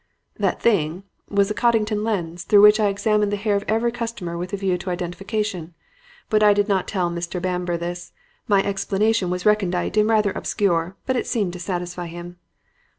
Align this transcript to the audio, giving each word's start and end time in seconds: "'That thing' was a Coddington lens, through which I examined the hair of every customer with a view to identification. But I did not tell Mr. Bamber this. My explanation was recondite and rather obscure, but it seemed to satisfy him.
"'That 0.39 0.59
thing' 0.59 1.03
was 1.29 1.51
a 1.51 1.53
Coddington 1.53 2.03
lens, 2.03 2.43
through 2.43 2.63
which 2.63 2.79
I 2.79 2.87
examined 2.87 3.31
the 3.31 3.35
hair 3.37 3.55
of 3.55 3.63
every 3.67 3.91
customer 3.91 4.35
with 4.35 4.51
a 4.51 4.57
view 4.57 4.75
to 4.79 4.89
identification. 4.89 5.75
But 6.27 6.41
I 6.41 6.55
did 6.55 6.67
not 6.67 6.87
tell 6.87 7.11
Mr. 7.11 7.39
Bamber 7.39 7.77
this. 7.77 8.11
My 8.47 8.63
explanation 8.63 9.29
was 9.29 9.45
recondite 9.45 9.97
and 9.97 10.09
rather 10.09 10.31
obscure, 10.31 10.97
but 11.05 11.17
it 11.17 11.27
seemed 11.27 11.53
to 11.53 11.59
satisfy 11.59 12.07
him. 12.07 12.39